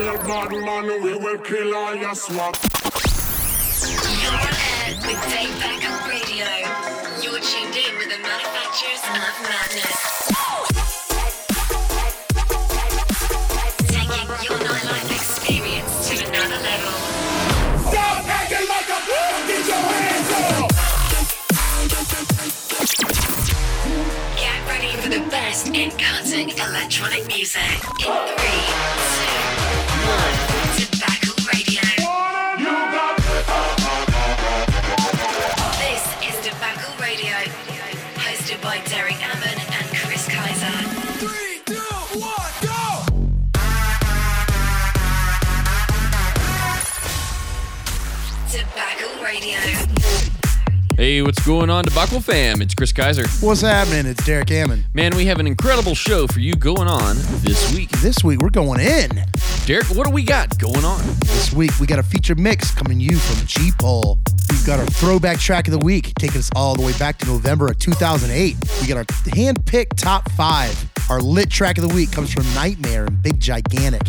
real 0.00 0.16
bad 0.18 0.50
man, 0.50 1.02
we 1.02 1.14
will 1.14 1.38
kill 1.38 1.74
all 1.74 1.94
your 1.94 2.14
swap. 2.14 2.56
You're 4.22 4.32
on 4.32 4.54
air 4.72 4.96
with 5.04 5.20
Debacle 5.28 5.98
Radio. 6.08 6.48
You're 7.20 7.40
tuned 7.40 7.76
in 7.76 7.92
with 7.98 8.08
the 8.08 8.18
manufacturers 8.24 9.02
of 9.04 9.34
madness. 9.44 10.00
Taking 13.92 14.28
your 14.46 14.58
nightlife 14.64 15.10
experience 15.12 15.92
to 16.08 16.14
another 16.28 16.60
level. 16.64 16.96
Stop 17.90 18.24
acting 18.24 18.66
like 18.68 18.88
a 18.88 19.00
fool! 19.04 19.36
Get 19.48 19.66
your 19.68 19.84
hands 20.00 20.30
up! 20.32 20.70
Get 24.36 24.60
ready 24.66 24.92
for 25.02 25.10
the 25.10 25.22
best 25.28 25.66
in 25.68 25.90
cutting 25.90 26.48
electronic 26.50 27.26
music. 27.26 27.60
In 28.00 28.12
three, 28.38 28.60
two, 29.16 29.59
Hey, 51.00 51.22
what's 51.22 51.44
going 51.46 51.70
on, 51.70 51.86
Debacle 51.86 52.20
fam? 52.20 52.60
It's 52.60 52.74
Chris 52.74 52.92
Kaiser. 52.92 53.26
What's 53.44 53.62
happening? 53.62 54.04
It's 54.04 54.22
Derek 54.26 54.50
Ammon. 54.50 54.84
Man, 54.92 55.16
we 55.16 55.24
have 55.24 55.38
an 55.38 55.46
incredible 55.46 55.94
show 55.94 56.26
for 56.26 56.40
you 56.40 56.54
going 56.54 56.88
on 56.88 57.16
this 57.40 57.74
week. 57.74 57.88
This 58.02 58.22
week 58.22 58.42
we're 58.42 58.50
going 58.50 58.80
in. 58.80 59.08
Derek, 59.70 59.86
what 59.90 60.04
do 60.04 60.10
we 60.12 60.24
got 60.24 60.58
going 60.58 60.84
on? 60.84 61.00
This 61.20 61.52
week 61.52 61.70
we 61.78 61.86
got 61.86 62.00
a 62.00 62.02
feature 62.02 62.34
mix 62.34 62.74
coming 62.74 62.98
to 62.98 63.04
you 63.04 63.16
from 63.16 63.46
G 63.46 63.70
Pole. 63.78 64.18
We've 64.50 64.66
got 64.66 64.80
our 64.80 64.86
throwback 64.86 65.38
track 65.38 65.68
of 65.68 65.70
the 65.70 65.78
week, 65.78 66.12
taking 66.16 66.38
us 66.38 66.50
all 66.56 66.74
the 66.74 66.82
way 66.82 66.92
back 66.98 67.18
to 67.18 67.26
November 67.26 67.68
of 67.68 67.78
2008. 67.78 68.56
We 68.80 68.88
got 68.88 68.96
our 68.96 69.04
hand-picked 69.32 69.96
top 69.96 70.28
five. 70.32 70.76
Our 71.08 71.20
lit 71.20 71.50
track 71.50 71.78
of 71.78 71.88
the 71.88 71.94
week 71.94 72.10
comes 72.10 72.32
from 72.32 72.42
NGHTMRE 72.46 73.06
and 73.06 73.22
Big 73.22 73.38
Gigantic. 73.38 74.02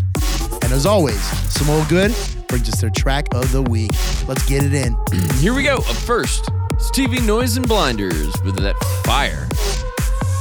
And 0.64 0.74
as 0.74 0.88
always, 0.88 1.22
some 1.52 1.70
old 1.70 1.88
good 1.90 2.12
brings 2.48 2.68
us 2.68 2.82
their 2.82 2.90
track 2.90 3.28
of 3.36 3.52
the 3.52 3.62
week. 3.62 3.92
Let's 4.28 4.44
get 4.50 4.64
it 4.64 4.74
in. 4.74 4.98
Here 5.36 5.54
we 5.54 5.62
go. 5.62 5.76
Up 5.76 5.84
first, 5.84 6.50
it's 6.72 6.90
TV 6.90 7.24
Noise 7.24 7.58
and 7.58 7.68
Blinders 7.68 8.34
with 8.42 8.56
that 8.56 8.80
fire. 9.04 9.48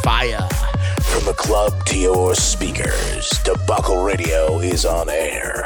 Fire. 0.02 0.69
From 1.10 1.24
the 1.24 1.34
club 1.34 1.84
to 1.86 1.98
your 1.98 2.34
speakers, 2.36 3.28
Debacle 3.44 4.04
Radio 4.04 4.60
is 4.60 4.84
on 4.84 5.10
air. 5.10 5.64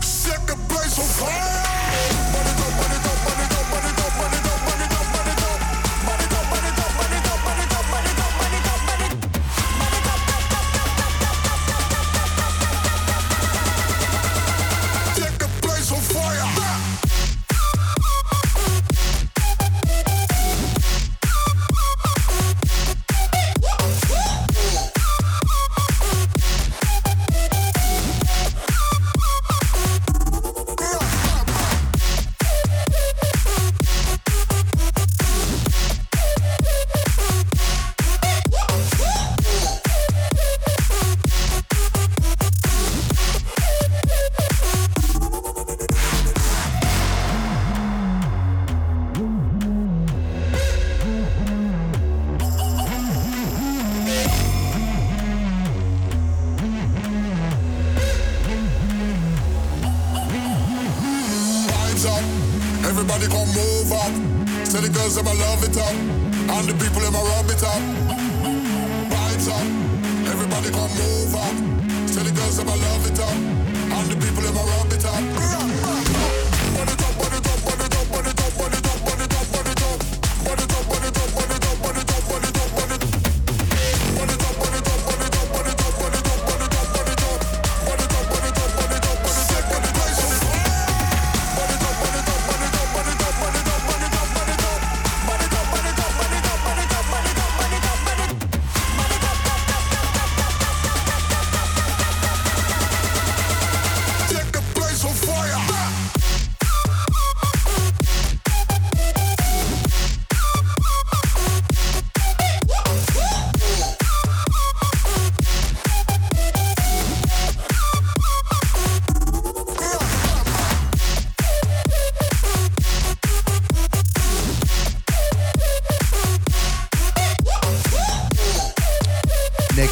Set 0.00 0.46
the 0.46 0.56
place 0.68 0.98
on 0.98 1.04
fire! 1.04 1.57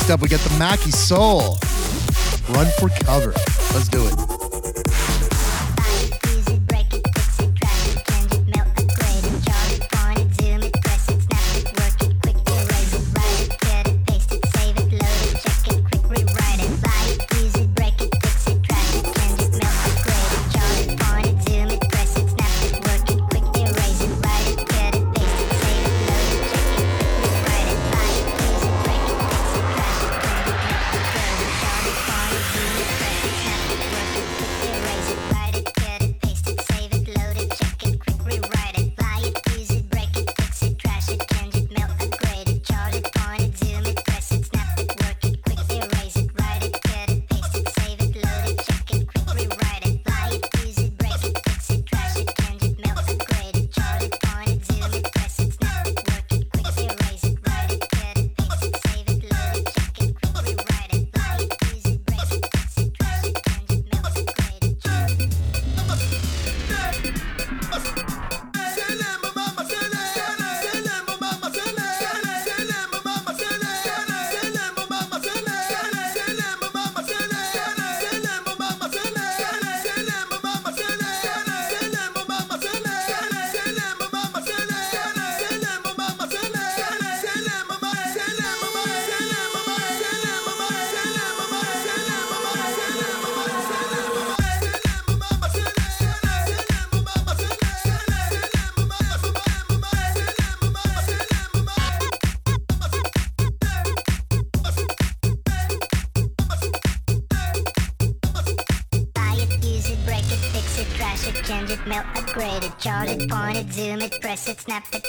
Next 0.07 0.15
up, 0.15 0.21
we 0.21 0.29
got 0.29 0.39
the 0.39 0.57
Mackie 0.57 0.93
Soul. 0.93 1.59
Run 2.51 2.71
for 2.79 2.89
cover. 3.05 3.33
Let's 3.75 3.89
do 3.89 4.07
it. 4.07 4.36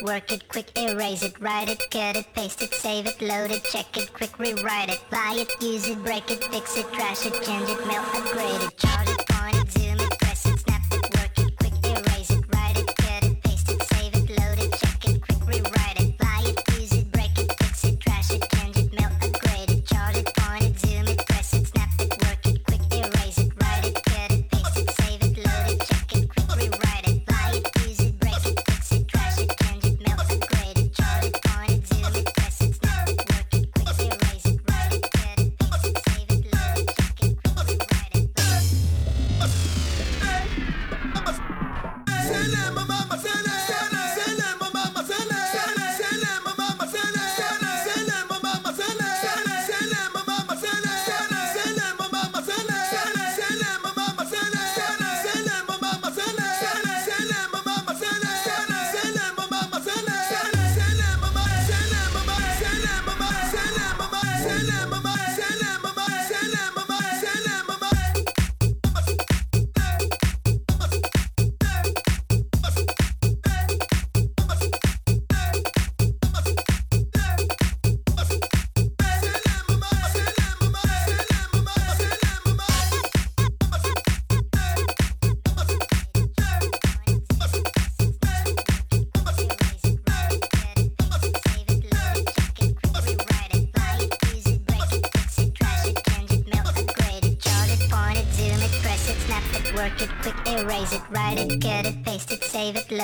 work 0.01 0.31
it, 0.31 0.47
quick, 0.47 0.77
erase 0.77 1.23
it, 1.23 1.39
write 1.39 1.69
it, 1.69 1.79
cut 1.91 2.15
it, 2.15 2.25
paste 2.33 2.61
it, 2.61 2.73
save 2.73 3.07
it, 3.07 3.21
load 3.21 3.51
it, 3.51 3.63
check 3.63 3.97
it, 3.97 4.11
quick, 4.13 4.37
rewrite 4.37 4.89
it, 4.89 5.01
buy 5.09 5.35
it, 5.37 5.49
use 5.61 5.87
it, 5.87 6.03
break 6.03 6.29
it, 6.29 6.43
fix 6.45 6.77
it, 6.77 6.91
trash 6.93 7.25
it, 7.25 7.33
change 7.43 7.69
it, 7.69 7.87
mail, 7.87 8.03
upgrade 8.13 8.61
it. 8.61 8.86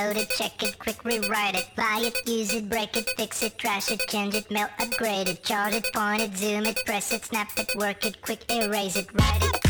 load 0.04 0.18
it, 0.18 0.30
check 0.30 0.64
it, 0.64 0.78
quick 0.80 1.04
rewrite 1.04 1.56
it, 1.56 1.68
buy 1.76 2.00
it, 2.04 2.16
use 2.28 2.54
it, 2.54 2.70
break 2.70 2.96
it, 2.98 3.10
fix 3.18 3.44
it, 3.44 3.58
trash 3.58 3.92
it, 3.92 4.00
change 4.08 4.36
it, 4.36 4.50
melt, 4.52 4.72
upgrade 4.80 5.30
it, 5.30 5.44
chart 5.44 5.74
it, 5.74 5.86
point 5.94 6.22
it, 6.22 6.36
zoom 6.36 6.66
it, 6.66 6.78
press 6.86 7.14
it, 7.14 7.24
snap 7.24 7.50
it, 7.58 7.70
work 7.76 8.06
it, 8.06 8.22
quick 8.22 8.44
erase 8.50 8.96
it, 8.96 9.08
write 9.14 9.44
it. 9.44 9.63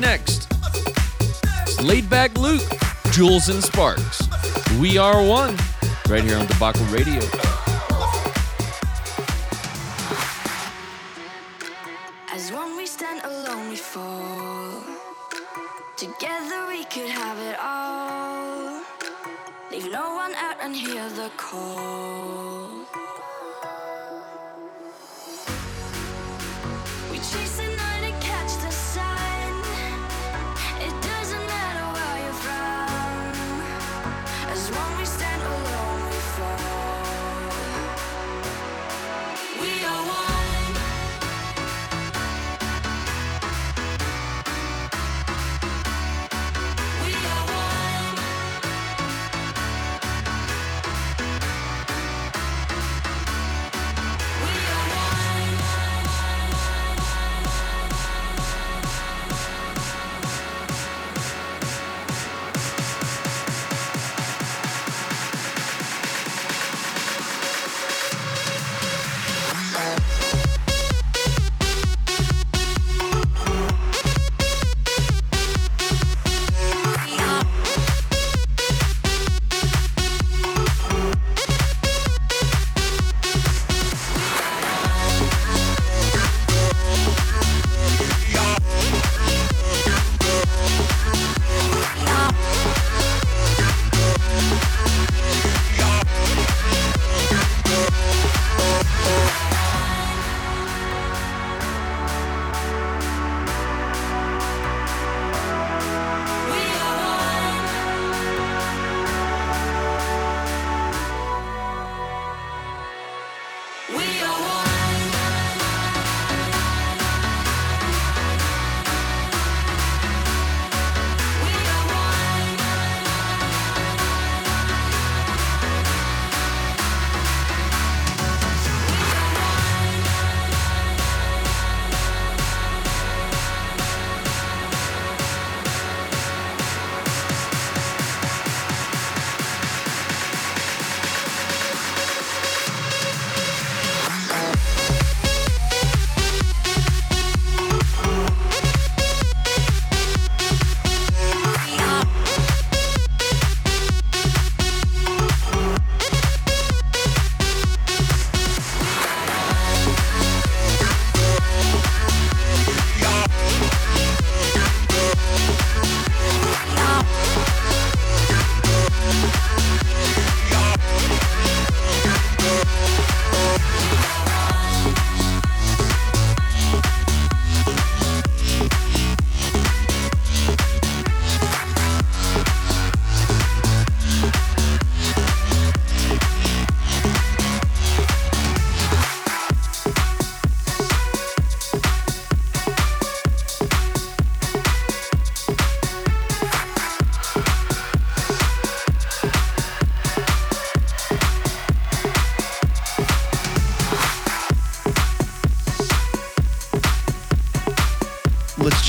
next. 0.00 0.48
Laidback 1.80 2.36
Luke, 2.38 2.62
Jewelz 3.12 3.50
and 3.50 3.62
Sparks. 3.62 4.22
We 4.78 4.98
are 4.98 5.22
one, 5.22 5.56
right 6.08 6.24
here 6.24 6.38
on 6.38 6.46
Debacle 6.46 6.86
Radio. 6.86 7.20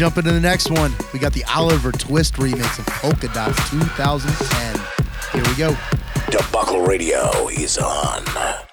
Jump 0.02 0.18
into 0.18 0.32
the 0.32 0.40
next 0.40 0.72
one. 0.72 0.92
We 1.14 1.20
got 1.20 1.32
the 1.32 1.44
Oliver 1.44 1.92
Twizt 1.92 2.34
remix 2.38 2.80
of 2.80 2.88
Polka 2.88 3.28
Dots 3.36 3.70
2010. 3.70 4.82
Here 5.32 5.48
we 5.48 5.56
go. 5.56 5.78
Debacle 6.32 6.82
Radio 6.82 7.50
is 7.50 7.78
on. 7.78 8.71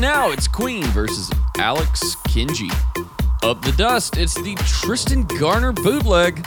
Now, 0.00 0.30
it's 0.30 0.48
Queen 0.48 0.82
versus 0.84 1.30
Alex 1.58 2.16
Kenji. 2.26 2.72
Up 3.42 3.60
the 3.60 3.72
dust, 3.72 4.16
it's 4.16 4.34
the 4.34 4.54
Tristan 4.54 5.24
Garner 5.24 5.72
bootleg. 5.72 6.42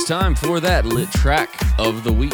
It's 0.00 0.08
time 0.08 0.34
for 0.34 0.60
that 0.60 0.86
lit 0.86 1.10
track 1.10 1.50
of 1.78 2.04
the 2.04 2.12
week. 2.12 2.32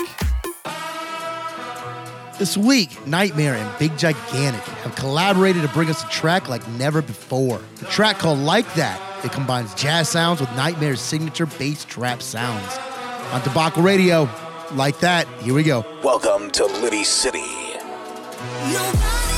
This 2.38 2.56
week, 2.56 2.90
NGHTMRE 2.90 3.56
and 3.56 3.78
Big 3.80 3.98
Gigantic 3.98 4.62
have 4.62 4.94
collaborated 4.94 5.62
to 5.62 5.68
bring 5.70 5.90
us 5.90 6.04
a 6.04 6.08
track 6.08 6.48
like 6.48 6.66
never 6.68 7.02
before. 7.02 7.60
The 7.80 7.86
track 7.86 8.18
called 8.18 8.38
Like 8.38 8.72
That. 8.74 9.24
It 9.24 9.32
combines 9.32 9.74
jazz 9.74 10.08
sounds 10.08 10.38
with 10.38 10.48
NGHTMRE's 10.50 11.00
signature 11.00 11.46
bass 11.46 11.84
trap 11.84 12.22
sounds. 12.22 12.78
On 13.32 13.42
Debacle 13.42 13.82
Radio, 13.82 14.30
like 14.74 15.00
that, 15.00 15.26
here 15.40 15.52
we 15.52 15.64
go. 15.64 15.84
Welcome 16.04 16.52
to 16.52 16.66
Liddy 16.66 17.02
City. 17.02 17.40
Nobody 18.70 19.35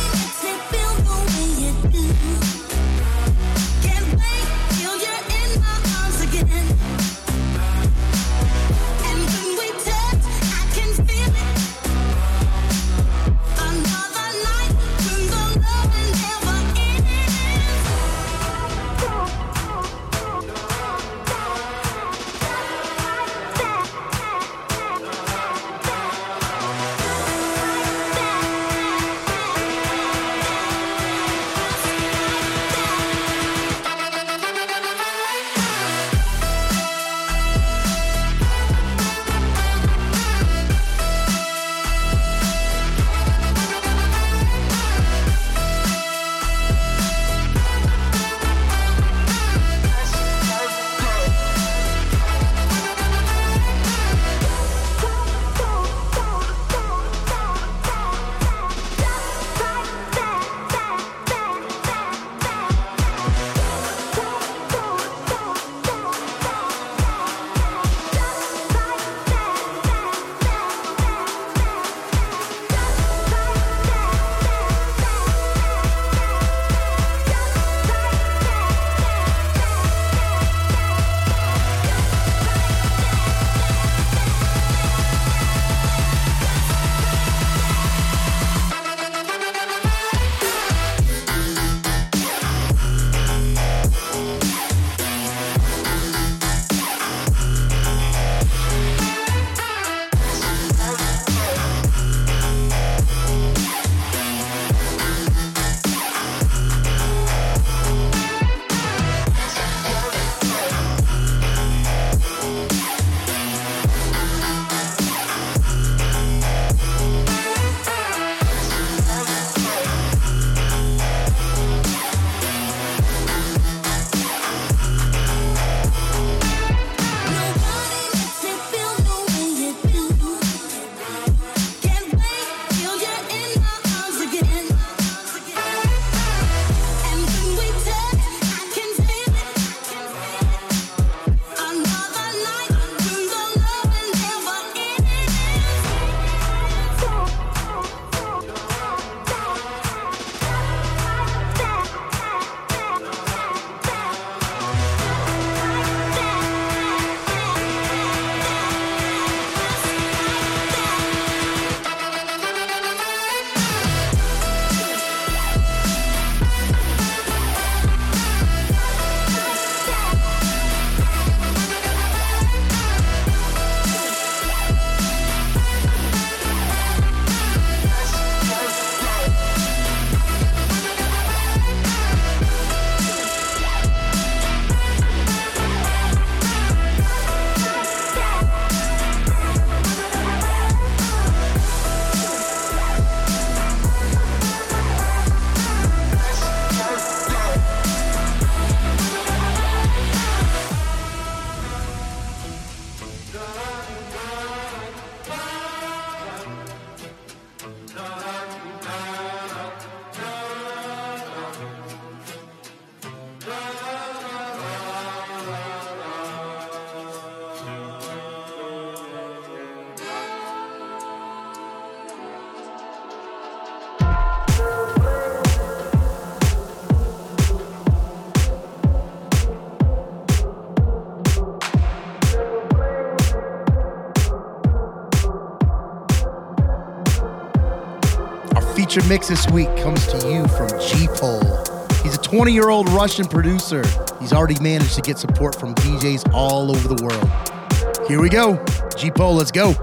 mix 239.06 239.28
this 239.28 239.46
week 239.50 239.68
comes 239.76 240.06
to 240.06 240.16
you 240.28 240.48
from 240.48 240.68
G 240.80 241.06
Pole. 241.08 241.64
He's 242.02 242.16
a 242.16 242.22
20 242.22 242.52
year 242.52 242.70
old 242.70 242.88
Russian 242.90 243.26
producer. 243.26 243.84
He's 244.20 244.32
already 244.32 244.58
managed 244.60 244.94
to 244.94 245.02
get 245.02 245.18
support 245.18 245.54
from 245.54 245.74
DJs 245.74 246.32
all 246.32 246.70
over 246.70 246.88
the 246.88 247.02
world. 247.04 248.08
Here 248.08 248.20
we 248.20 248.28
go. 248.28 248.64
G 248.96 249.10
Pole, 249.10 249.34
let's 249.34 249.50
go. 249.50 249.74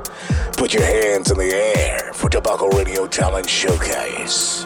Put 0.58 0.74
your 0.74 0.84
hands 0.84 1.30
in 1.30 1.38
the 1.38 1.54
air 1.54 2.12
for 2.14 2.30
Debacle 2.30 2.70
Radio 2.70 3.06
Talent 3.08 3.48
Showcase. 3.48 4.66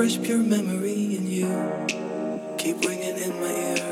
fresh, 0.00 0.18
pure 0.22 0.38
memory 0.38 1.14
in 1.14 1.26
you. 1.26 1.86
Keep 2.56 2.80
ringing 2.86 3.18
in 3.18 3.38
my 3.38 3.52
ear. 3.68 3.88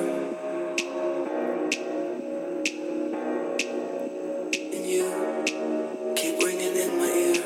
In 4.72 4.84
you. 4.86 5.08
Keep 6.16 6.42
ringing 6.42 6.76
in 6.84 6.90
my 6.96 7.12
ear. 7.26 7.44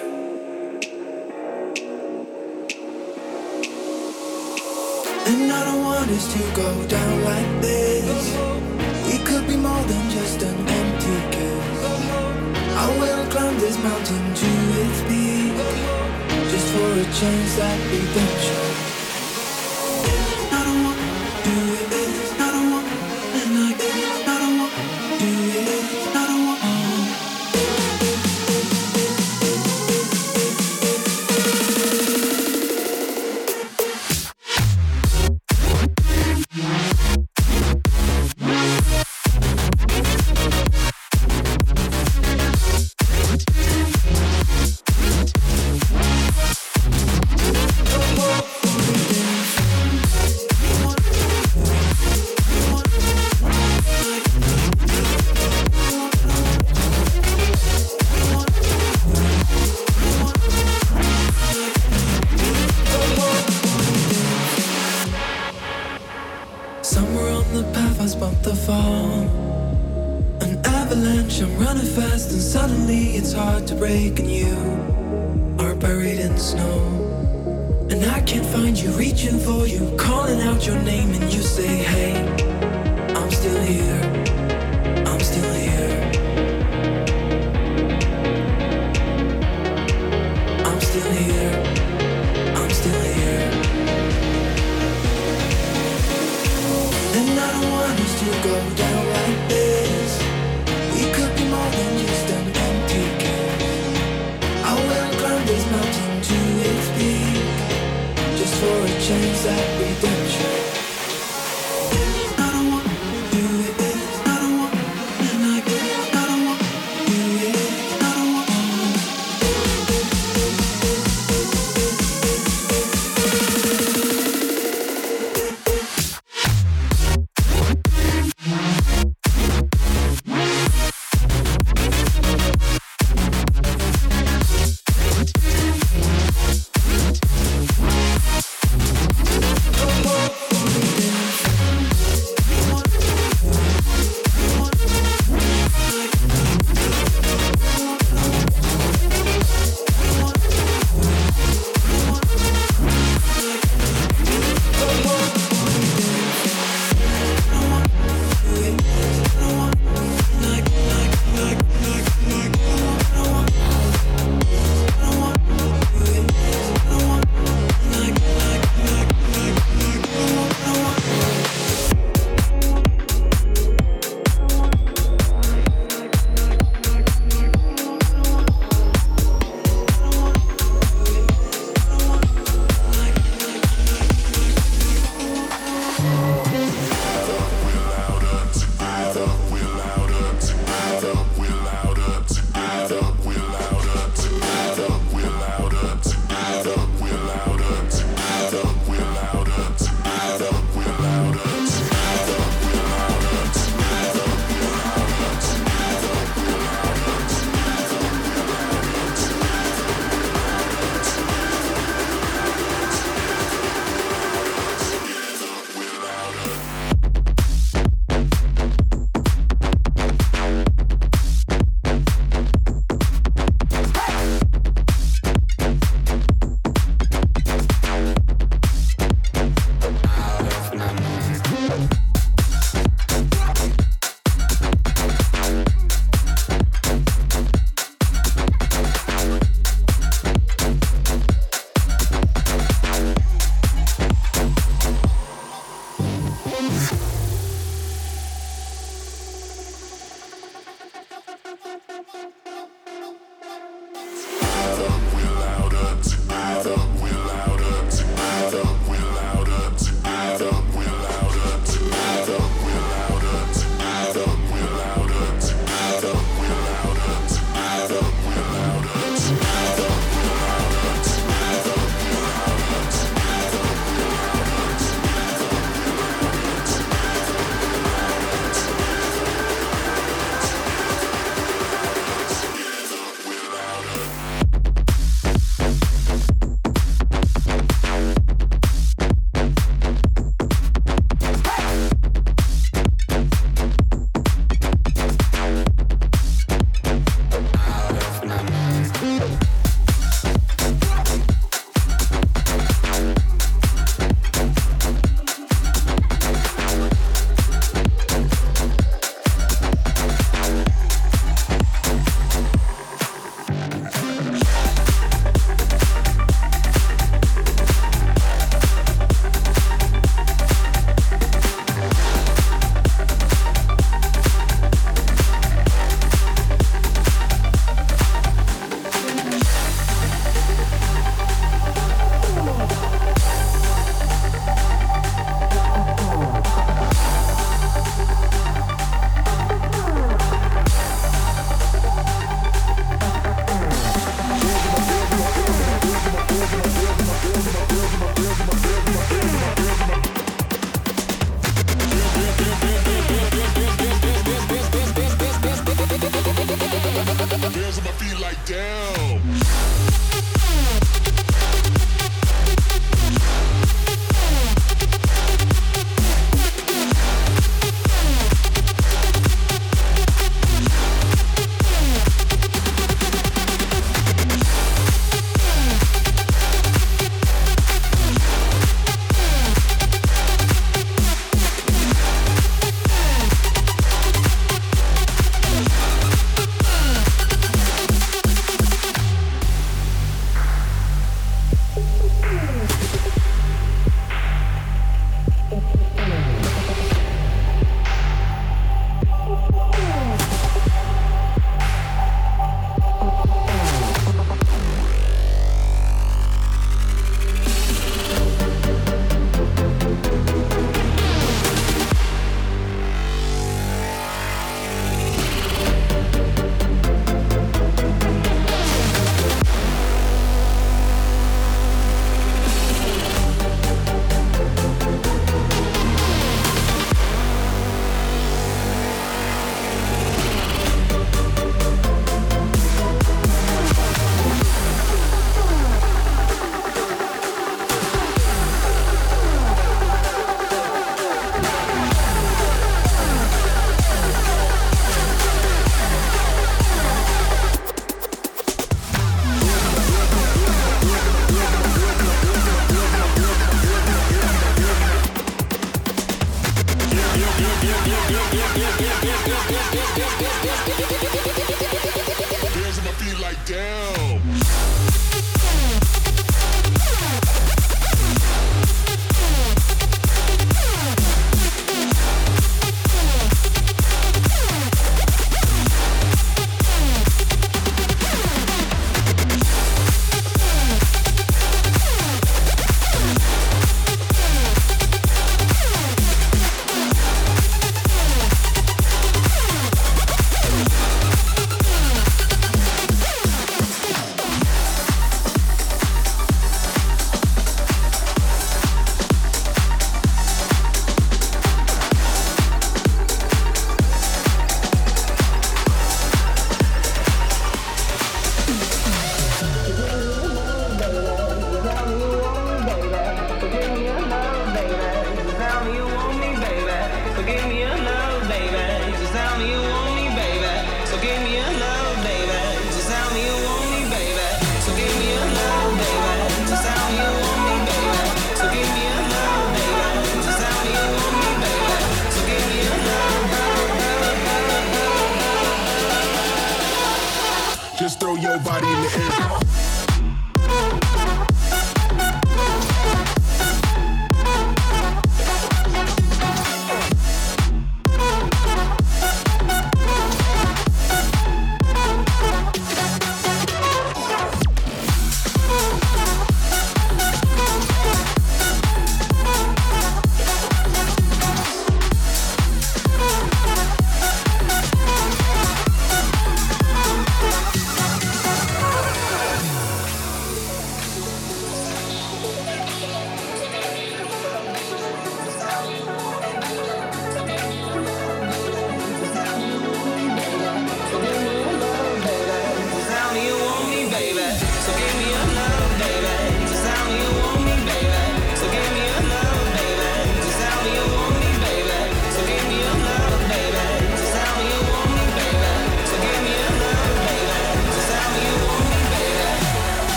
And 5.26 5.52
I 5.52 5.64
don't 5.64 5.82
want 5.82 6.10
us 6.10 6.32
to 6.32 6.38
go 6.54 6.86
down. 6.86 7.01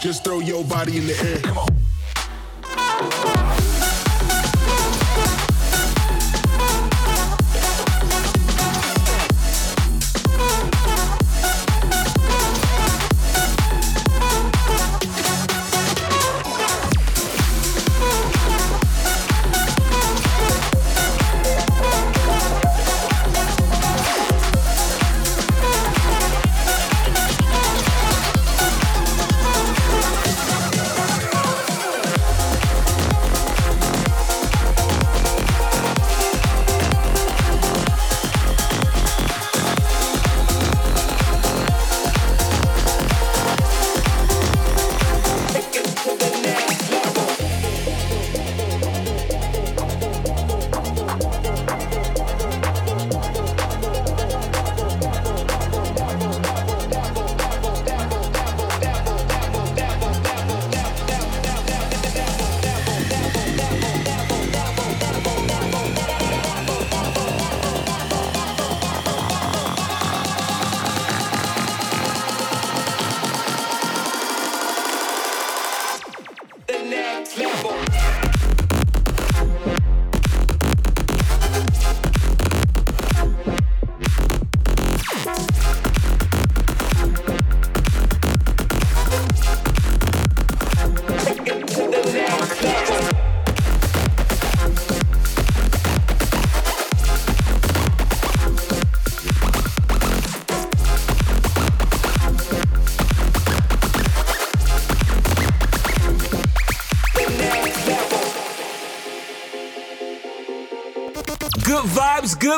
Just 0.00 0.22
throw 0.22 0.38
your 0.38 0.64
body 0.64 0.96
in 0.98 1.06
the 1.08 1.18
air. 1.24 1.38
Come 1.42 1.58
on. 1.58 1.68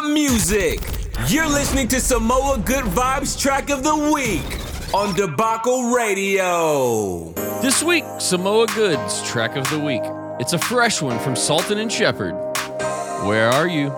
Music. 0.02 0.80
You're 1.28 1.48
listening 1.48 1.88
to 1.88 2.00
Samoa 2.00 2.58
Good 2.58 2.84
Vibes 2.84 3.38
track 3.38 3.70
of 3.70 3.82
the 3.82 3.94
week 4.12 4.94
on 4.94 5.14
Debacle 5.14 5.90
Radio. 5.90 7.32
This 7.60 7.82
week, 7.82 8.04
Samoa 8.18 8.66
Goods 8.68 9.22
track 9.28 9.56
of 9.56 9.68
the 9.70 9.78
week. 9.78 10.02
It's 10.40 10.54
a 10.54 10.58
fresh 10.58 11.02
one 11.02 11.18
from 11.18 11.36
Sultan 11.36 11.78
and 11.78 11.92
Shepard. 11.92 12.34
Where 13.26 13.50
are? 13.50 13.68
You 13.68 13.90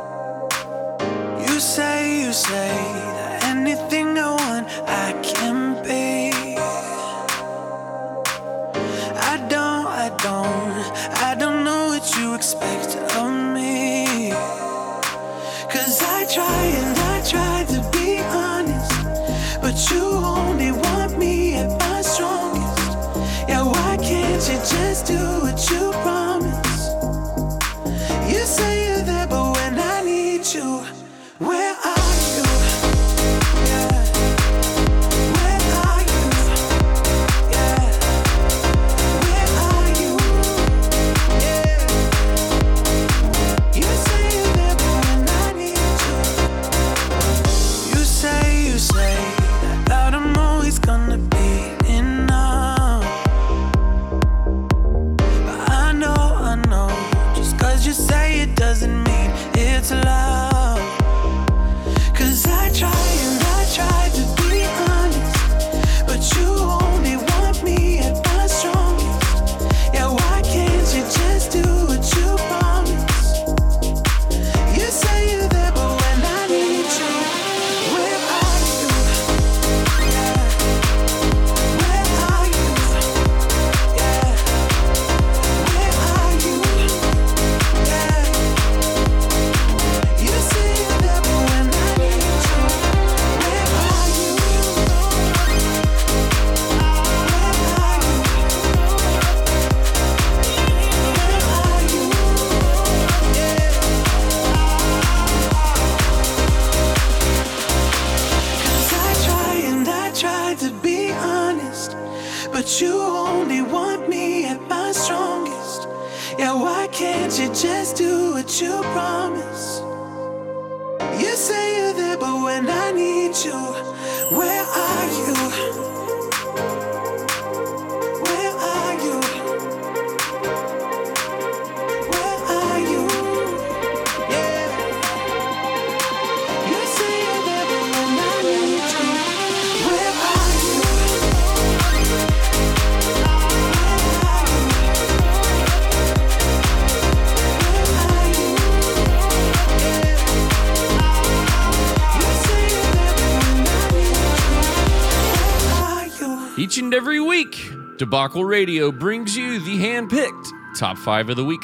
Debacle 158.03 158.45
Radio 158.45 158.91
brings 158.91 159.37
you 159.37 159.61
the 159.61 159.77
hand-picked 159.77 160.53
top 160.77 160.99
five 160.99 161.31
of 161.31 161.37
the 161.37 161.45
week. 161.45 161.63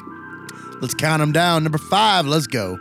Let's 0.80 0.95
count 0.95 1.18
them 1.18 1.32
down. 1.32 1.64
Number 1.64 1.78
five, 1.78 2.26
let's 2.28 2.47
go. 2.47 2.78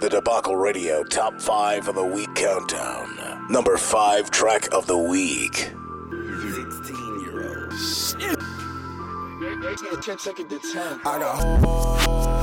The 0.00 0.10
Debacle 0.10 0.56
Radio 0.56 1.02
top 1.02 1.40
five 1.40 1.88
of 1.88 1.94
the 1.94 2.04
week 2.04 2.34
countdown. 2.34 3.46
Number 3.48 3.78
five 3.78 4.30
track 4.30 4.70
of 4.70 4.86
the 4.86 4.98
week. 4.98 5.54
16 5.54 7.20
year 7.22 7.48
old. 7.48 7.72
I 11.06 11.18
got. 11.18 12.41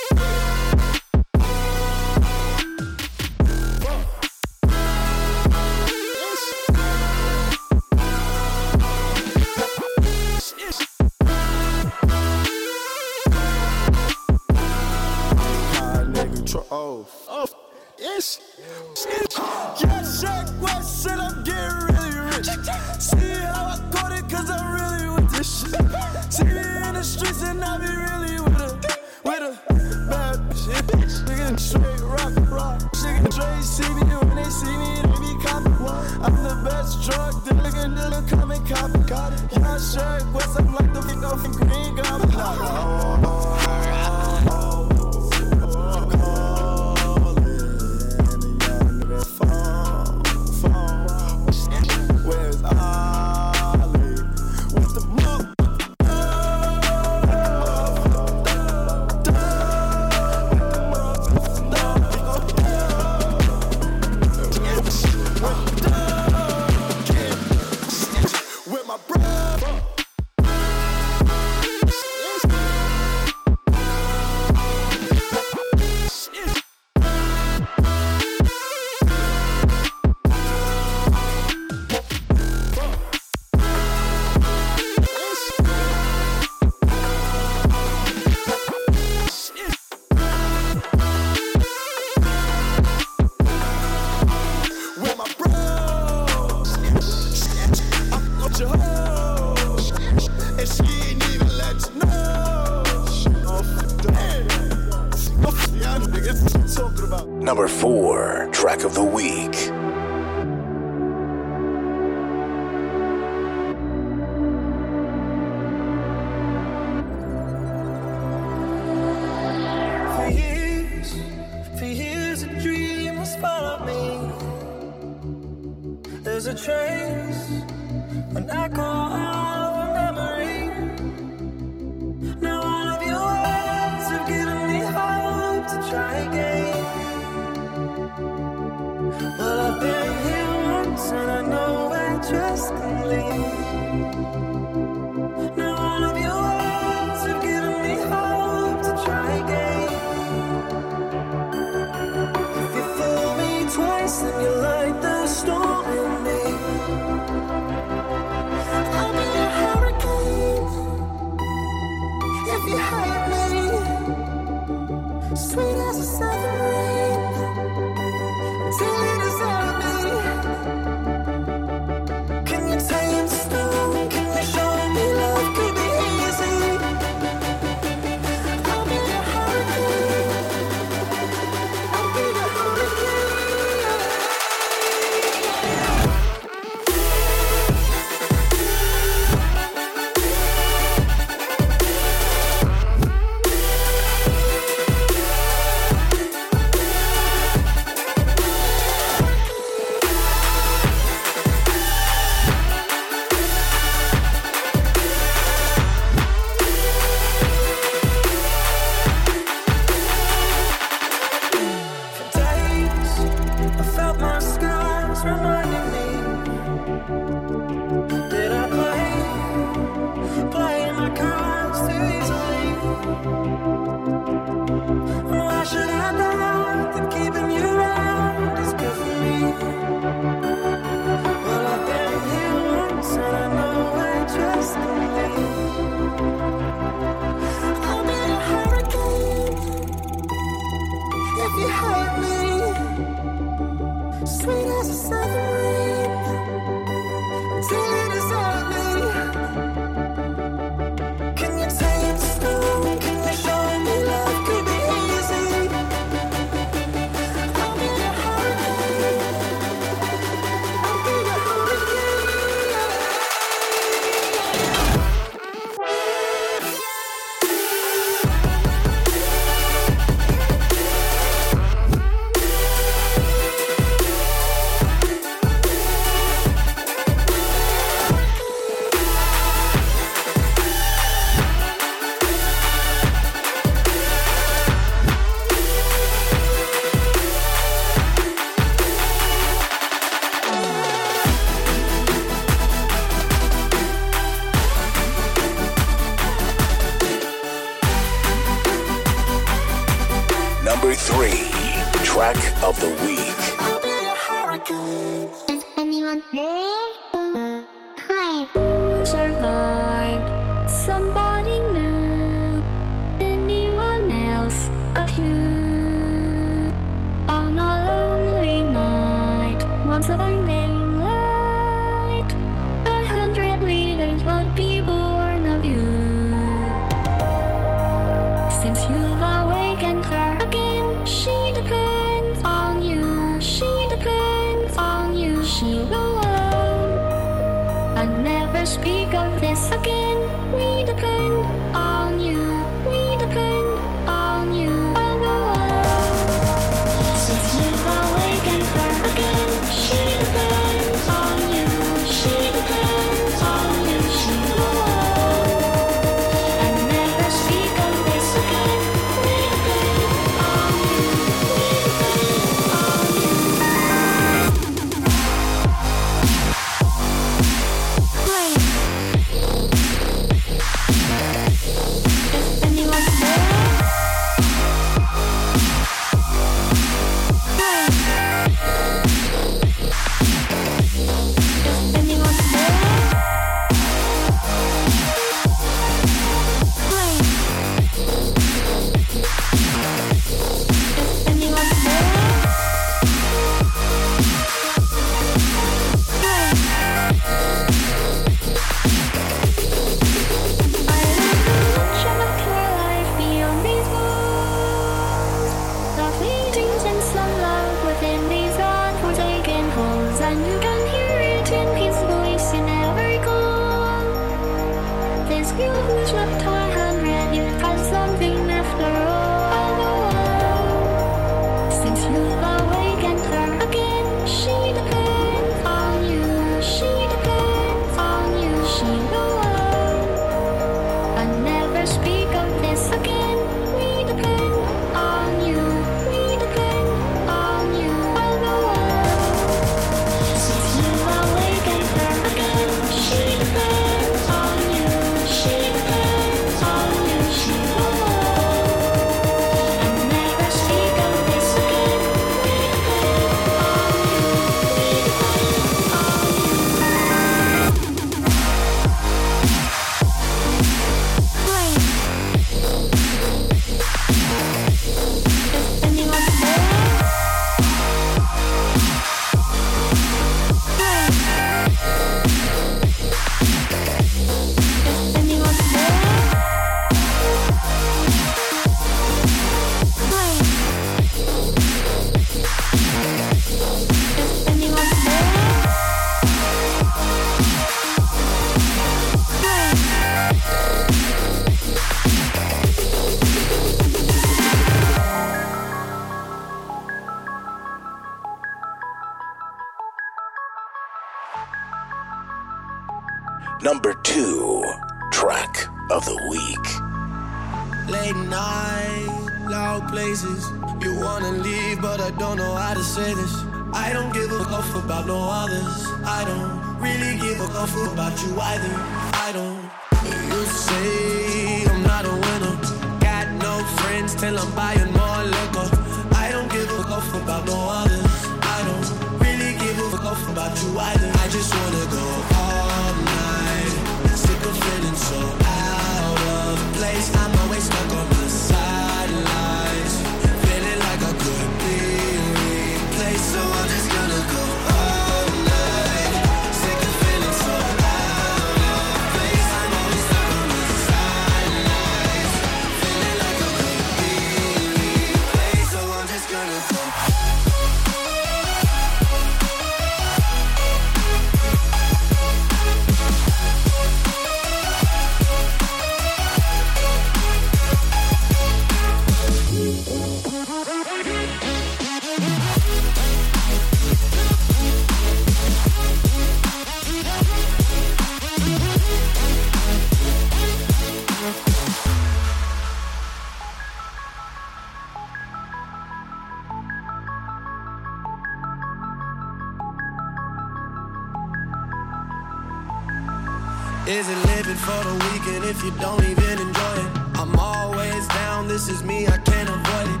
If 595.52 595.62
you 595.62 595.70
don't 595.72 596.02
even 596.04 596.38
enjoy 596.46 596.76
it? 596.84 596.90
I'm 597.20 597.34
always 597.38 598.08
down, 598.08 598.48
this 598.48 598.68
is 598.70 598.82
me, 598.82 599.06
I 599.06 599.18
can't 599.18 599.50
avoid 599.56 599.88
it. 599.94 600.00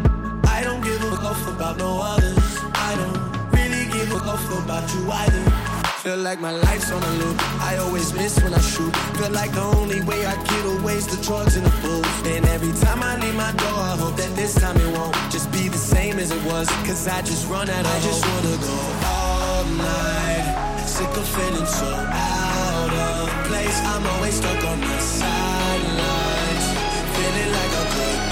I 0.56 0.62
don't 0.64 0.82
give 0.82 1.00
a 1.02 1.16
fuck 1.16 1.54
about 1.54 1.76
no 1.76 2.00
others. 2.00 2.38
I 2.88 2.92
don't 3.00 3.20
really 3.56 3.84
give 3.92 4.10
a 4.12 4.20
fuck 4.20 4.64
about 4.64 4.84
you 4.94 5.02
either. 5.22 5.44
Feel 6.04 6.16
like 6.28 6.40
my 6.40 6.52
life's 6.66 6.90
on 6.90 7.02
a 7.02 7.12
loop. 7.20 7.36
I 7.70 7.76
always 7.84 8.14
miss 8.14 8.42
when 8.42 8.54
I 8.54 8.60
shoot. 8.60 8.94
Feel 9.18 9.30
like 9.30 9.52
the 9.52 9.66
only 9.78 10.00
way 10.02 10.24
I 10.24 10.34
get 10.52 10.64
away 10.74 10.94
is 10.94 11.06
the 11.06 11.22
drugs 11.22 11.54
and 11.56 11.66
the 11.66 11.74
booze. 11.82 12.34
And 12.34 12.46
every 12.46 12.72
time 12.84 13.02
I 13.02 13.12
leave 13.22 13.36
my 13.36 13.52
door, 13.62 13.80
I 13.92 13.96
hope 14.02 14.16
that 14.16 14.34
this 14.34 14.54
time 14.54 14.76
it 14.78 14.90
won't 14.96 15.14
just 15.30 15.52
be 15.52 15.68
the 15.68 15.82
same 15.94 16.18
as 16.18 16.30
it 16.30 16.42
was. 16.50 16.66
Cause 16.88 17.06
I 17.06 17.20
just 17.20 17.46
run 17.48 17.68
out 17.68 17.84
of 17.84 17.94
I 17.96 18.00
just 18.00 18.22
wanna 18.26 18.56
go 18.68 18.78
all 19.12 19.64
night. 19.64 20.84
Sick 20.86 21.12
of 21.22 21.28
feeling 21.28 21.66
so 21.66 21.86
out. 21.86 22.41
I'm 23.80 24.06
always 24.06 24.34
stuck 24.34 24.64
on 24.64 24.80
the 24.80 24.98
sidelines. 24.98 26.66
Feeling 27.16 27.50
like 27.52 27.72
I 27.82 27.84
could 27.94 28.31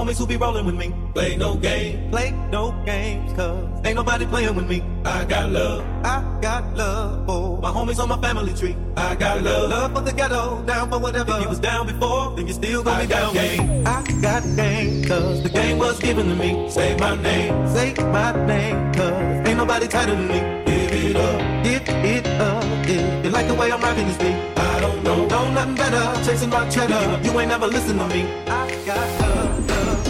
homies 0.00 0.18
who 0.18 0.26
be 0.26 0.36
rolling 0.36 0.64
with 0.64 0.74
me. 0.74 0.92
Play 1.14 1.36
no 1.36 1.54
game, 1.56 2.10
play 2.10 2.30
no 2.50 2.72
games, 2.86 3.32
cause 3.34 3.68
ain't 3.84 3.96
nobody 3.96 4.24
playing 4.26 4.54
with 4.54 4.68
me. 4.68 4.82
I 5.04 5.24
got 5.24 5.50
love, 5.50 5.84
I 6.04 6.38
got 6.40 6.74
love 6.74 7.26
for 7.26 7.60
my 7.60 7.70
homies 7.70 7.98
on 7.98 8.08
my 8.08 8.20
family 8.20 8.54
tree. 8.54 8.76
I 8.96 9.14
got 9.14 9.42
love, 9.42 9.70
love 9.70 9.92
for 9.94 10.00
the 10.00 10.12
ghetto, 10.12 10.62
down 10.64 10.90
for 10.90 10.98
whatever. 10.98 11.32
If 11.36 11.42
you 11.42 11.48
was 11.48 11.58
down 11.58 11.86
before, 11.86 12.34
then 12.36 12.46
you 12.46 12.54
still 12.54 12.82
gonna 12.82 13.02
be 13.02 13.08
down 13.08 13.34
with 13.34 13.58
me. 13.58 13.84
I 13.84 14.02
got 14.22 14.42
game, 14.56 15.04
cause 15.04 15.42
the 15.42 15.50
game 15.50 15.78
was 15.78 15.98
given 15.98 16.28
to 16.28 16.34
me. 16.34 16.70
Say 16.70 16.96
my 16.96 17.14
name, 17.16 17.68
say 17.68 17.94
my 18.16 18.32
name, 18.46 18.92
cause 18.94 19.48
ain't 19.48 19.58
nobody 19.58 19.86
tighter 19.86 20.14
than 20.14 20.28
me. 20.28 20.40
Give 20.66 20.92
it 21.10 21.16
up, 21.16 21.64
give 21.64 21.88
it 21.88 22.26
up. 22.40 22.64
If 22.88 23.24
you 23.24 23.30
like 23.30 23.46
the 23.48 23.54
way 23.54 23.70
I'm 23.70 23.80
rocking 23.80 24.06
this 24.08 24.16
beat, 24.16 24.34
I 24.56 24.80
don't 24.80 25.02
know, 25.04 25.26
know 25.26 25.52
nothing 25.52 25.74
better. 25.74 26.24
Chasing 26.24 26.50
my 26.50 26.68
cheddar, 26.70 27.20
you 27.22 27.38
ain't 27.38 27.50
never 27.50 27.66
listen 27.66 27.98
to 27.98 28.06
me. 28.08 28.22
I 28.46 28.64
got 28.86 29.20
love, 29.20 29.70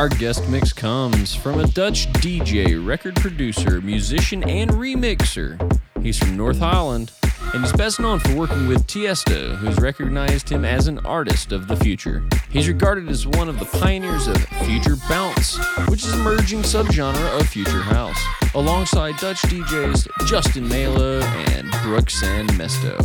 our 0.00 0.08
guest 0.08 0.48
mix 0.48 0.72
comes 0.72 1.34
from 1.34 1.60
a 1.60 1.66
Dutch 1.66 2.10
DJ, 2.14 2.82
record 2.82 3.16
producer, 3.16 3.82
musician, 3.82 4.42
and 4.48 4.70
remixer. 4.70 5.60
He's 6.02 6.18
from 6.18 6.38
North 6.38 6.58
Holland, 6.58 7.12
and 7.52 7.62
he's 7.62 7.74
best 7.74 8.00
known 8.00 8.18
for 8.18 8.34
working 8.34 8.66
with 8.66 8.86
Tiesto, 8.86 9.56
who's 9.56 9.76
recognized 9.76 10.48
him 10.48 10.64
as 10.64 10.88
an 10.88 11.00
artist 11.00 11.52
of 11.52 11.68
the 11.68 11.76
future. 11.76 12.22
He's 12.48 12.66
regarded 12.66 13.10
as 13.10 13.26
one 13.26 13.50
of 13.50 13.58
the 13.58 13.66
pioneers 13.66 14.26
of 14.26 14.42
future 14.64 14.96
bounce, 15.06 15.58
which 15.90 16.02
is 16.02 16.14
an 16.14 16.20
emerging 16.20 16.62
subgenre 16.62 17.38
of 17.38 17.46
future 17.46 17.82
house, 17.82 18.18
alongside 18.54 19.18
Dutch 19.18 19.42
DJs 19.42 20.26
Justin 20.26 20.66
Mylo 20.66 21.20
and 21.50 21.70
Brooks 21.82 22.22
and 22.22 22.48
Mesto. 22.52 22.96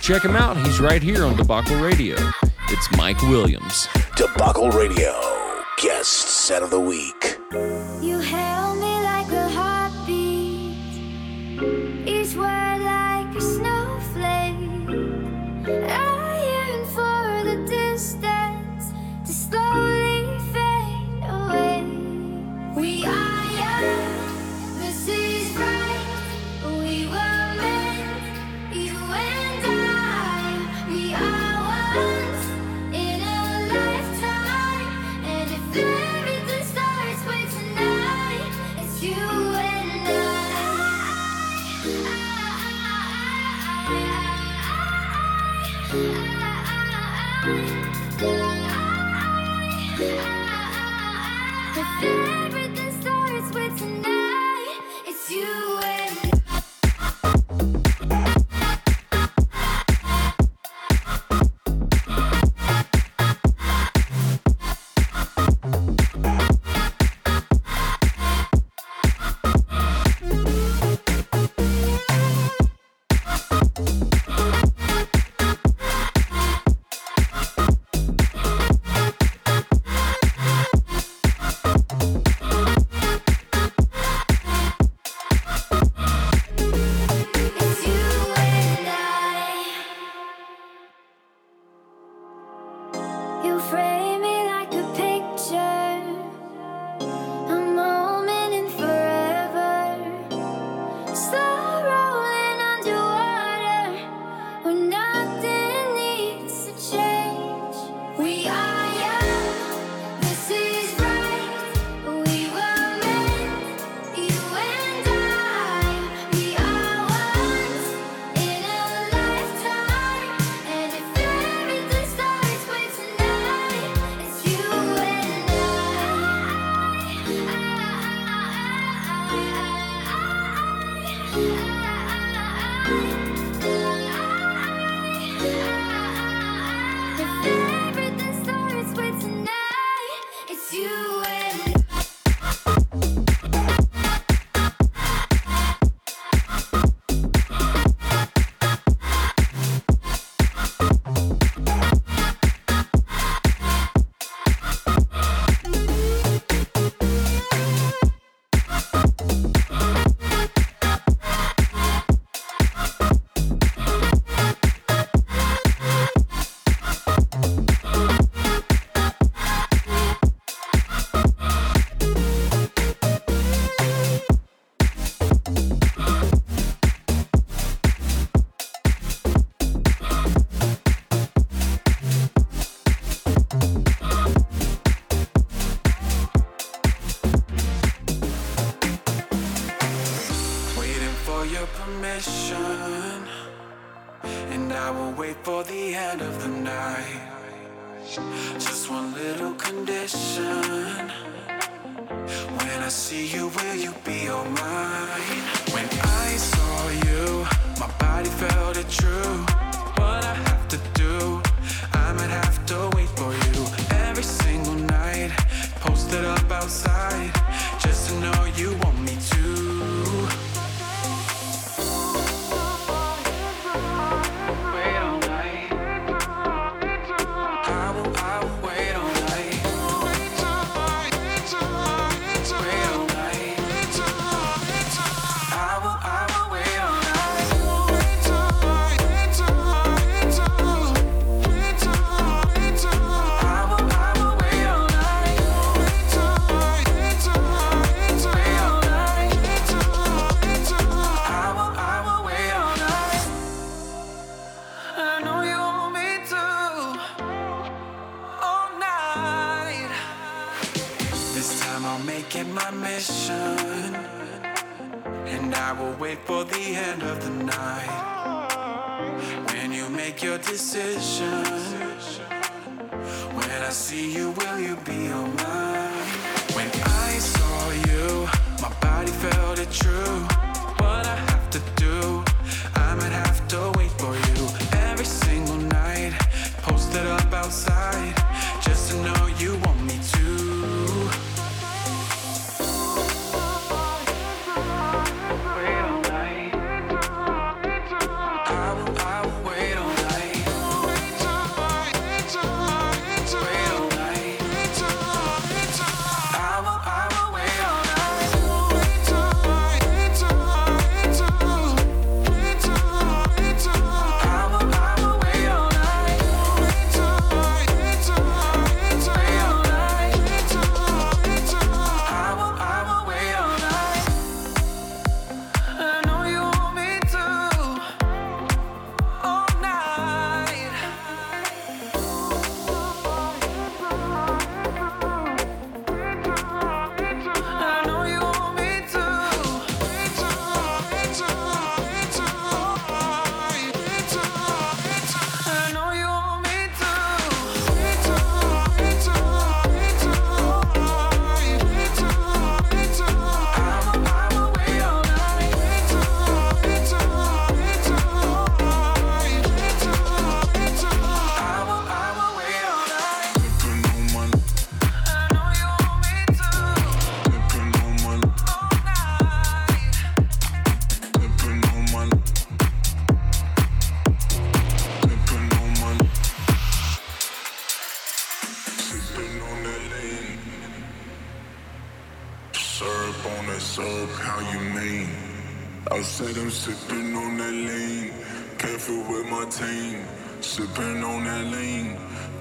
Check 0.00 0.24
him 0.24 0.36
out, 0.36 0.56
he's 0.56 0.78
right 0.78 1.02
here 1.02 1.24
on 1.24 1.36
Debacle 1.36 1.82
Radio. 1.82 2.14
It's 2.68 2.96
Mike 2.96 3.20
Williams. 3.22 3.88
Debacle 4.14 4.70
Radio 4.70 5.27
guest 5.80 6.28
set 6.28 6.64
of 6.64 6.70
the 6.70 6.80
week. 6.80 7.17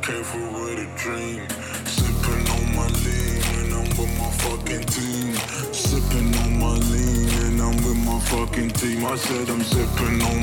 careful 0.07 0.39
with 0.61 0.79
a 0.79 0.87
drink. 0.95 1.43
Sipping 1.85 2.47
on 2.55 2.65
my 2.79 2.87
lean 3.03 3.43
and 3.59 3.73
I'm 3.75 3.89
with 3.99 4.13
my 4.17 4.31
fucking 4.43 4.85
team. 4.95 5.35
Sipping 5.73 6.33
on 6.43 6.51
my 6.63 6.75
lean 6.91 7.29
and 7.43 7.61
I'm 7.61 7.75
with 7.83 7.99
my 8.07 8.17
fucking 8.31 8.71
team. 8.79 9.03
I 9.05 9.17
said 9.17 9.49
I'm 9.49 9.61
sipping 9.61 10.21
on 10.29 10.36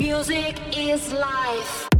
Music 0.00 0.56
is 0.76 1.12
life. 1.12 1.93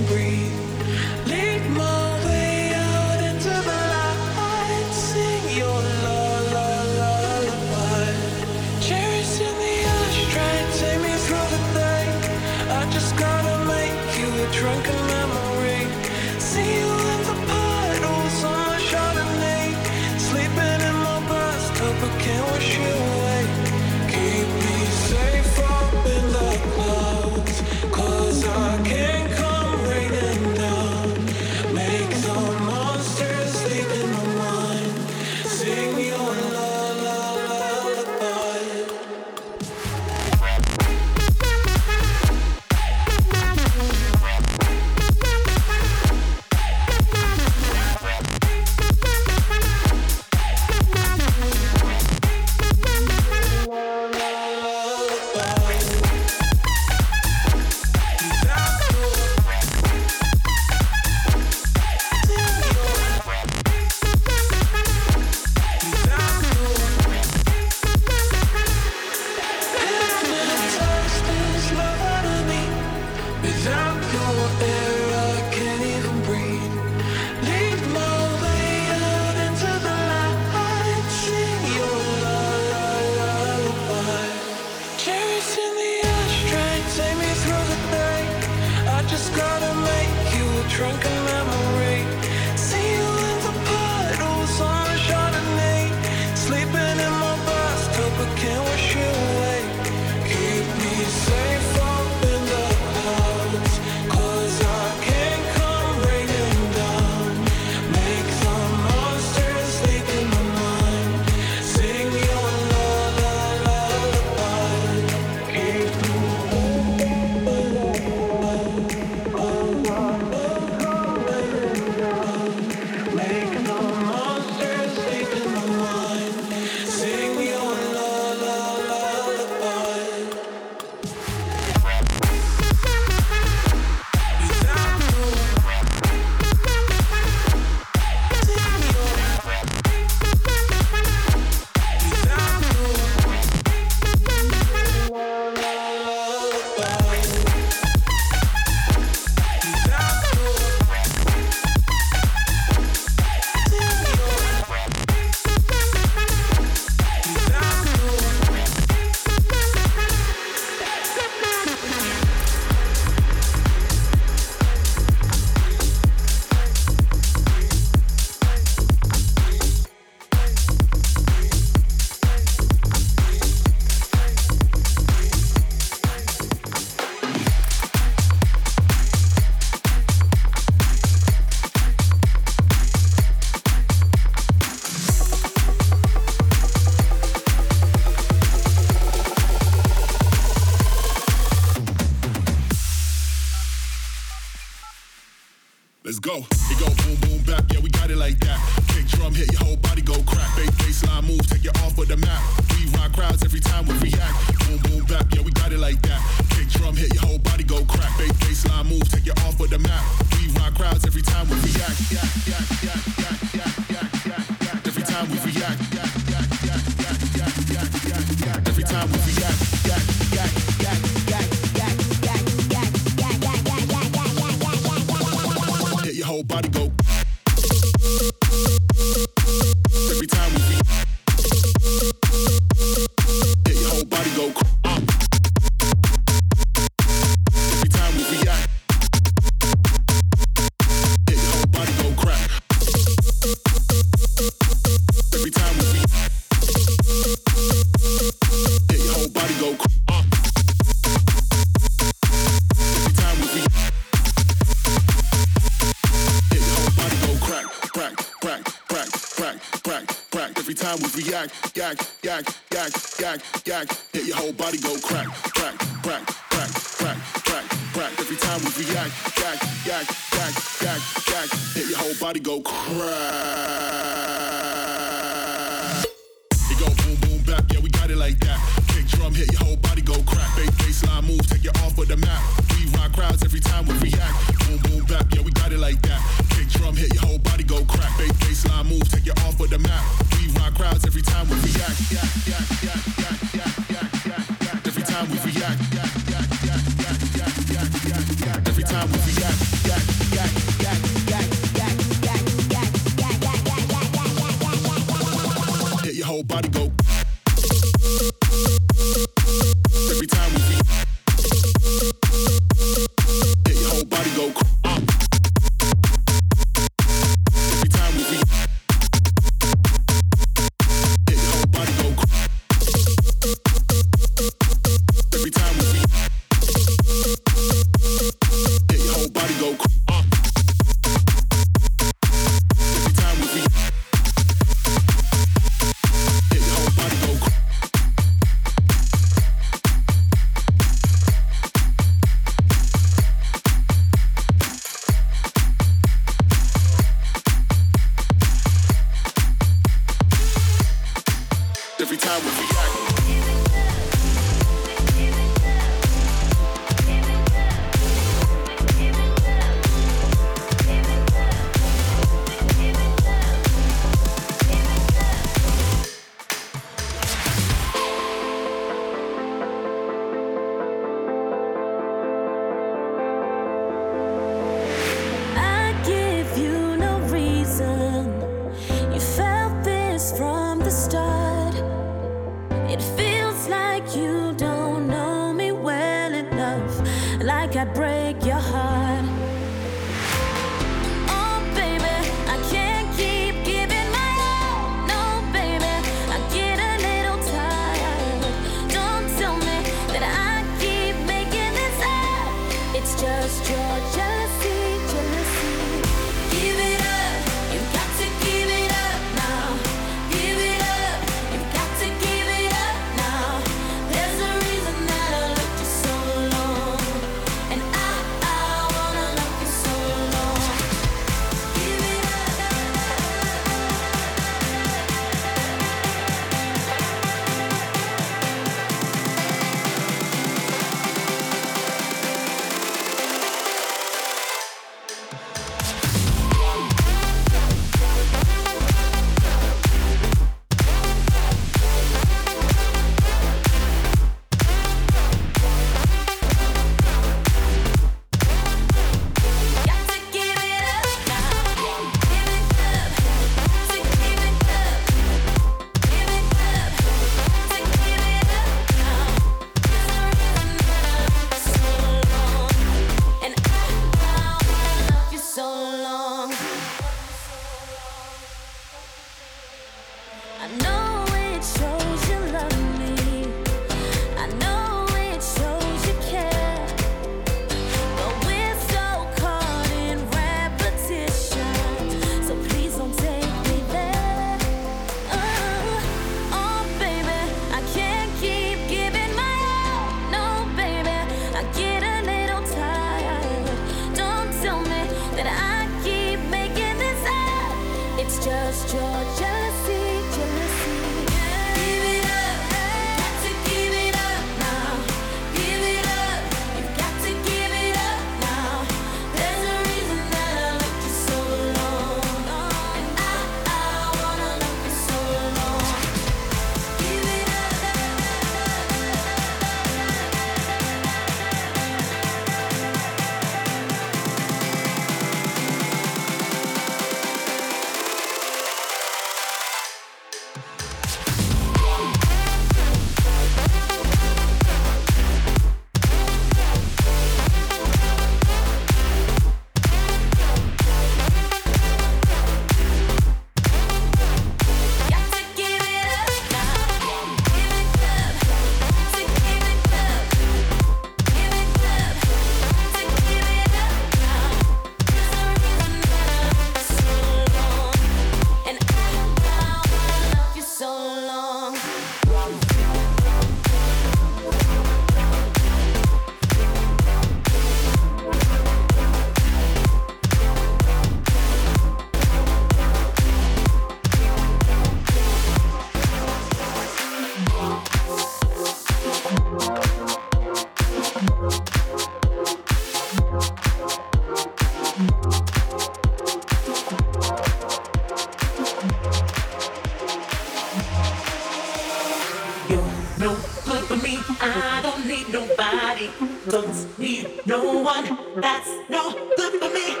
Don't 596.51 596.99
need 596.99 597.29
no 597.45 597.79
one. 597.79 598.17
That's 598.41 598.67
no 598.89 599.13
good 599.37 599.53
for 599.61 599.69
me. 599.69 600.00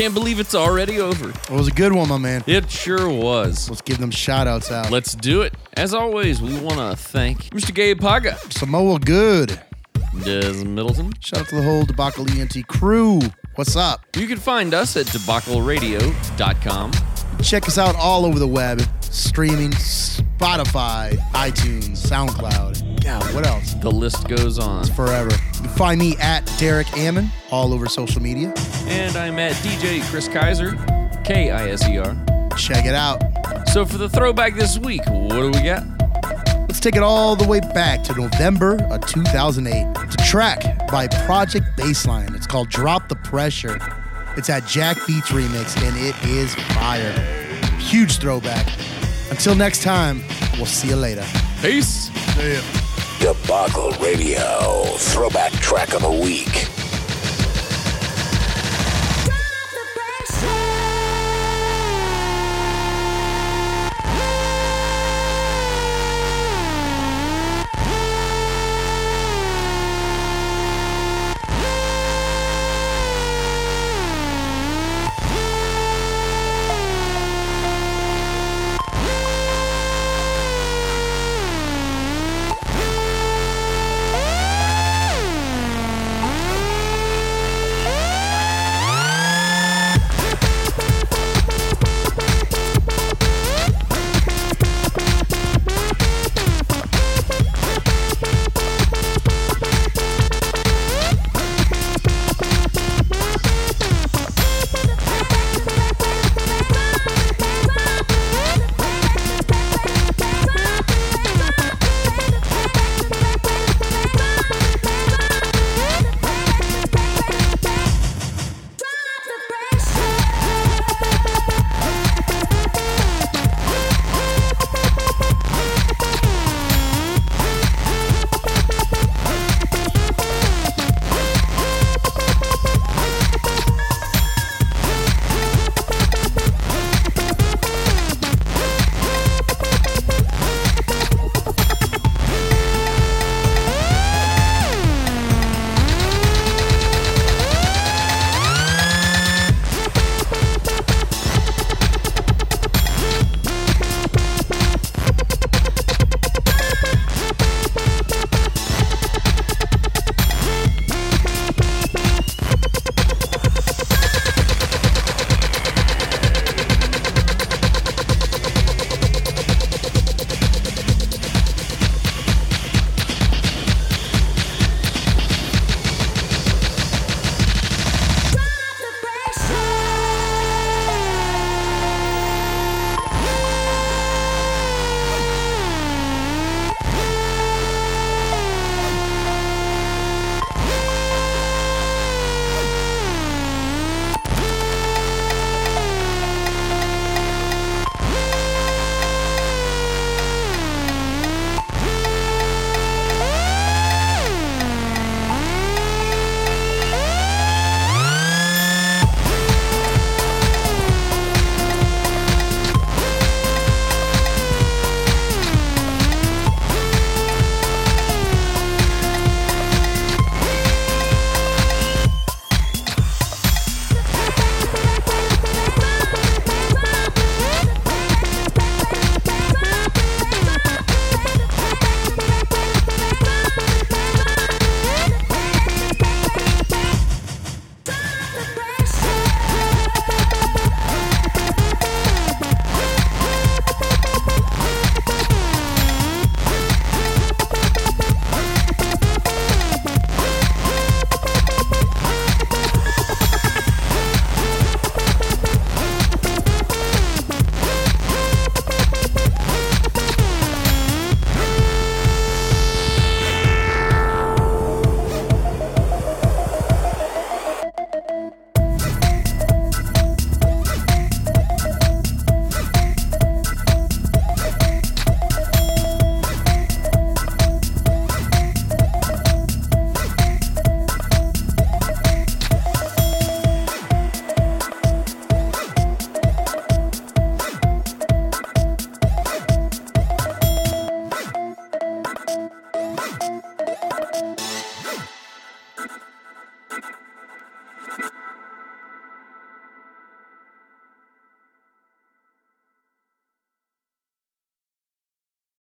Can't 0.00 0.14
believe 0.14 0.40
it's 0.40 0.54
already 0.54 0.98
over. 0.98 1.28
It 1.28 1.50
was 1.50 1.68
a 1.68 1.72
good 1.72 1.92
one, 1.92 2.08
my 2.08 2.16
man. 2.16 2.42
It 2.46 2.70
sure 2.70 3.06
was. 3.06 3.68
Let's 3.68 3.82
give 3.82 3.98
them 3.98 4.10
shout 4.10 4.46
outs 4.46 4.72
out. 4.72 4.90
Let's 4.90 5.14
do 5.14 5.42
it. 5.42 5.54
As 5.74 5.92
always, 5.92 6.40
we 6.40 6.58
want 6.58 6.78
to 6.78 6.96
thank 6.96 7.50
Mr. 7.50 7.74
Gabe 7.74 8.00
Paga, 8.00 8.38
Samoa 8.48 8.98
Good. 8.98 9.60
Des 10.24 10.64
Middleton. 10.64 11.12
Shout 11.20 11.40
out 11.40 11.48
to 11.48 11.56
the 11.56 11.62
whole 11.62 11.84
Debacle 11.84 12.26
ENT 12.30 12.66
crew. 12.66 13.20
What's 13.56 13.76
up? 13.76 14.00
You 14.16 14.26
can 14.26 14.38
find 14.38 14.72
us 14.72 14.96
at 14.96 15.04
debacleradio.com. 15.04 16.92
Check 17.42 17.68
us 17.68 17.76
out 17.76 17.94
all 17.96 18.24
over 18.24 18.38
the 18.38 18.48
web, 18.48 18.80
streaming 19.02 19.72
Spotify, 19.72 21.10
iTunes, 21.32 21.98
SoundCloud. 21.98 23.04
God, 23.04 23.34
what 23.34 23.46
else? 23.46 23.74
The 23.74 23.90
list 23.90 24.26
goes 24.28 24.58
on. 24.58 24.86
Forever. 24.86 25.30
You 25.30 25.60
can 25.60 25.68
find 25.68 26.00
me 26.00 26.16
at 26.16 26.50
Derek 26.58 26.90
Ammon 26.96 27.30
all 27.50 27.74
over 27.74 27.86
social 27.86 28.22
media. 28.22 28.54
And 28.90 29.16
I'm 29.16 29.38
at 29.38 29.52
DJ 29.62 30.02
Chris 30.10 30.26
Kiser, 30.26 30.74
K 31.24 31.50
I 31.50 31.68
S 31.70 31.88
E 31.88 31.96
R. 31.98 32.16
Check 32.56 32.86
it 32.86 32.94
out. 32.94 33.22
So 33.68 33.86
for 33.86 33.98
the 33.98 34.08
throwback 34.08 34.56
this 34.56 34.78
week, 34.78 35.02
what 35.06 35.30
do 35.30 35.46
we 35.46 35.62
got? 35.62 35.84
Let's 36.68 36.80
take 36.80 36.96
it 36.96 37.02
all 37.02 37.36
the 37.36 37.46
way 37.46 37.60
back 37.60 38.02
to 38.04 38.14
November 38.14 38.82
of 38.90 39.06
2008. 39.06 39.86
It's 40.04 40.14
a 40.16 40.18
track 40.28 40.88
by 40.88 41.06
Project 41.06 41.66
Bassline. 41.76 42.34
It's 42.34 42.48
called 42.48 42.68
Drop 42.68 43.08
the 43.08 43.14
Pressure. 43.14 43.78
It's 44.36 44.50
at 44.50 44.66
Jack 44.66 44.96
Beats 45.06 45.30
remix, 45.30 45.76
and 45.86 45.96
it 45.96 46.16
is 46.28 46.54
fire. 46.74 47.12
Huge 47.78 48.18
throwback. 48.18 48.66
Until 49.30 49.54
next 49.54 49.84
time, 49.84 50.22
we'll 50.56 50.66
see 50.66 50.88
you 50.88 50.96
later. 50.96 51.24
Peace. 51.62 52.10
See 52.34 52.54
ya. 52.54 52.60
Debacle 53.20 53.92
Radio 54.02 54.82
Throwback 54.96 55.52
Track 55.52 55.94
of 55.94 56.02
the 56.02 56.10
Week. 56.10 56.79